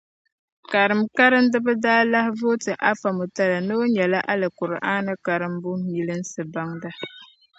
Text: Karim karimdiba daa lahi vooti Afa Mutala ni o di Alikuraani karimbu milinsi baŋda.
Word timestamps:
Karim 0.71 1.01
karimdiba 1.17 1.73
daa 1.83 2.01
lahi 2.13 2.31
vooti 2.39 2.71
Afa 2.91 3.09
Mutala 3.17 3.57
ni 3.65 3.73
o 3.81 3.85
di 3.95 4.01
Alikuraani 4.31 5.13
karimbu 5.25 5.69
milinsi 5.91 6.41
baŋda. 6.53 6.89